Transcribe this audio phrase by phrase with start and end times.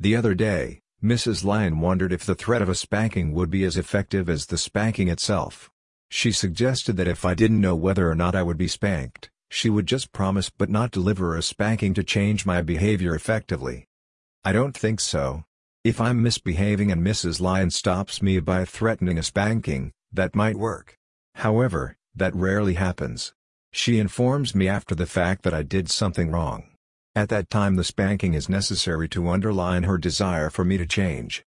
[0.00, 1.44] The other day, Mrs.
[1.44, 5.08] Lion wondered if the threat of a spanking would be as effective as the spanking
[5.08, 5.70] itself.
[6.08, 9.68] She suggested that if I didn't know whether or not I would be spanked, she
[9.68, 13.86] would just promise but not deliver a spanking to change my behavior effectively.
[14.44, 15.44] I don't think so.
[15.82, 17.40] If I'm misbehaving and Mrs.
[17.40, 20.96] Lion stops me by threatening a spanking, that might work.
[21.34, 23.32] However, that rarely happens.
[23.72, 26.70] She informs me after the fact that I did something wrong.
[27.18, 31.44] At that time the spanking is necessary to underline her desire for me to change.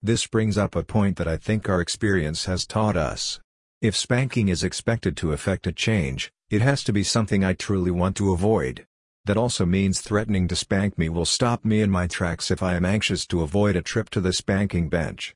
[0.00, 3.38] This brings up a point that I think our experience has taught us.
[3.82, 7.90] If spanking is expected to effect a change, it has to be something I truly
[7.90, 8.86] want to avoid.
[9.26, 12.74] That also means threatening to spank me will stop me in my tracks if I
[12.74, 15.34] am anxious to avoid a trip to the spanking bench.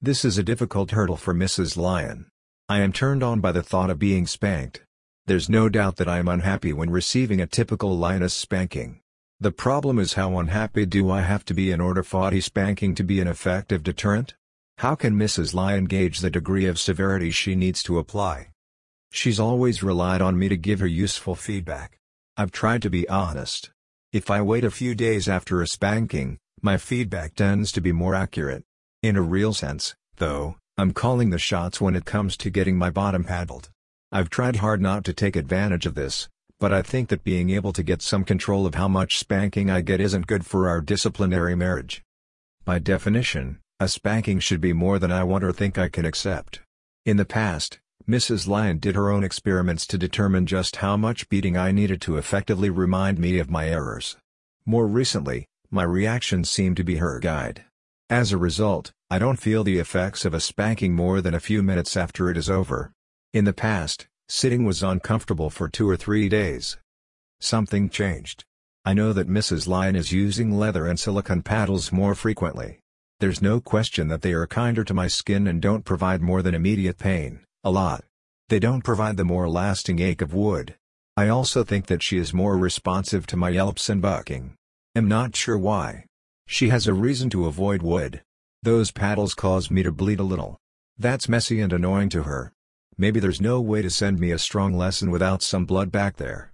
[0.00, 1.76] This is a difficult hurdle for Mrs.
[1.76, 2.30] Lion.
[2.66, 4.84] I am turned on by the thought of being spanked.
[5.26, 9.02] There's no doubt that I am unhappy when receiving a typical lioness spanking.
[9.40, 12.96] The problem is how unhappy do I have to be in order for a spanking
[12.96, 14.34] to be an effective deterrent?
[14.78, 15.54] How can Mrs.
[15.54, 18.48] Lion gauge the degree of severity she needs to apply?
[19.12, 22.00] She's always relied on me to give her useful feedback.
[22.36, 23.70] I've tried to be honest.
[24.12, 28.16] If I wait a few days after a spanking, my feedback tends to be more
[28.16, 28.64] accurate.
[29.04, 32.90] In a real sense, though, I'm calling the shots when it comes to getting my
[32.90, 33.70] bottom paddled.
[34.10, 36.28] I've tried hard not to take advantage of this,
[36.60, 39.80] but I think that being able to get some control of how much spanking I
[39.80, 42.02] get isn't good for our disciplinary marriage.
[42.64, 46.60] By definition, a spanking should be more than I want or think I can accept.
[47.06, 48.48] In the past, Mrs.
[48.48, 52.70] Lion did her own experiments to determine just how much beating I needed to effectively
[52.70, 54.16] remind me of my errors.
[54.66, 57.64] More recently, my reactions seem to be her guide.
[58.10, 61.62] As a result, I don't feel the effects of a spanking more than a few
[61.62, 62.92] minutes after it is over.
[63.32, 66.76] In the past, Sitting was uncomfortable for two or three days.
[67.40, 68.44] Something changed.
[68.84, 69.66] I know that Mrs.
[69.66, 72.78] Lion is using leather and silicone paddles more frequently.
[73.20, 76.54] There's no question that they are kinder to my skin and don't provide more than
[76.54, 78.04] immediate pain, a lot.
[78.50, 80.74] They don't provide the more lasting ache of wood.
[81.16, 84.54] I also think that she is more responsive to my yelps and bucking.
[84.94, 86.04] Am not sure why.
[86.46, 88.20] She has a reason to avoid wood.
[88.62, 90.58] Those paddles cause me to bleed a little.
[90.98, 92.52] That's messy and annoying to her.
[93.00, 96.52] Maybe there's no way to send me a strong lesson without some blood back there.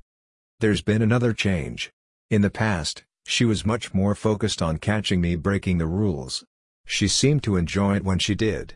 [0.60, 1.91] There's been another change.
[2.31, 6.44] In the past, she was much more focused on catching me breaking the rules.
[6.87, 8.75] She seemed to enjoy it when she did.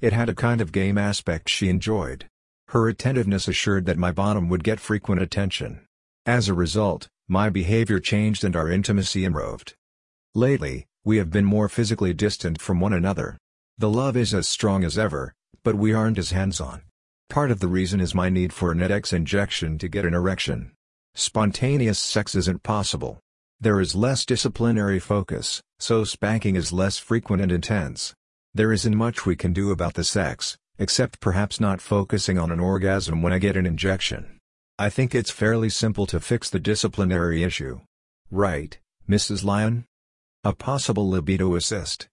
[0.00, 2.26] It had a kind of game aspect she enjoyed.
[2.68, 5.84] Her attentiveness assured that my bottom would get frequent attention.
[6.24, 9.74] As a result, my behavior changed and our intimacy improved.
[10.34, 13.36] Lately, we have been more physically distant from one another.
[13.76, 16.82] The love is as strong as ever, but we aren't as hands-on.
[17.30, 20.72] Part of the reason is my need for an Edex injection to get an erection.
[21.14, 23.20] Spontaneous sex isn't possible.
[23.60, 28.14] There is less disciplinary focus, so spanking is less frequent and intense.
[28.52, 32.58] There isn't much we can do about the sex, except perhaps not focusing on an
[32.58, 34.40] orgasm when I get an injection.
[34.76, 37.78] I think it's fairly simple to fix the disciplinary issue.
[38.32, 38.76] Right,
[39.08, 39.44] Mrs.
[39.44, 39.84] Lion?
[40.42, 42.08] A possible libido assist.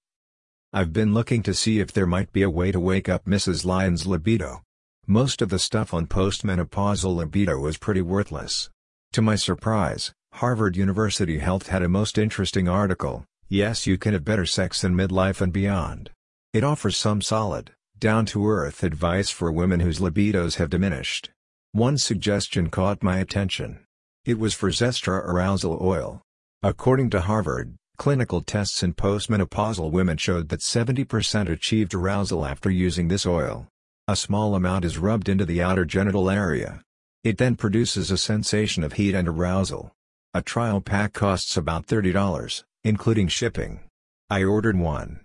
[0.71, 3.65] I've been looking to see if there might be a way to wake up Mrs.
[3.65, 4.61] Lion's libido.
[5.09, 8.69] Most of the stuff on postmenopausal libido was pretty worthless.
[9.13, 14.25] To my surprise, Harvard University Health had a most interesting article, Yes You Can Have
[14.25, 16.09] Better Sex in Midlife and Beyond.
[16.51, 21.29] It offers some solid, down-to-earth advice for women whose libidos have diminished.
[21.71, 23.85] One suggestion caught my attention.
[24.25, 26.21] It was for Zestra arousal oil.
[26.61, 33.07] According to Harvard, clinical tests in postmenopausal women showed that 70% achieved arousal after using
[33.07, 33.69] this oil.
[34.09, 36.81] A small amount is rubbed into the outer genital area.
[37.25, 39.91] It then produces a sensation of heat and arousal.
[40.33, 43.81] A trial pack costs about $30, including shipping.
[44.29, 45.19] I ordered one.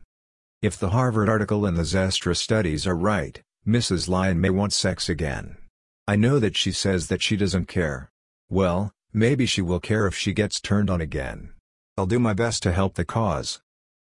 [0.62, 4.09] If the Harvard article and the Zestra studies are right, Mrs.
[4.09, 5.59] Lion may want sex again.
[6.09, 8.10] I know that she says that she doesn't care.
[8.50, 11.53] Well, maybe she will care if she gets turned on again.
[11.97, 13.60] I'll do my best to help the cause.